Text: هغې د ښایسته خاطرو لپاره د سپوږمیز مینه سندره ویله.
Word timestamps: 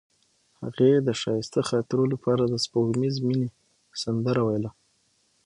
هغې 0.61 0.91
د 1.07 1.09
ښایسته 1.21 1.59
خاطرو 1.69 2.03
لپاره 2.13 2.43
د 2.47 2.53
سپوږمیز 2.65 3.15
مینه 3.27 3.47
سندره 4.01 4.41
ویله. 4.43 4.69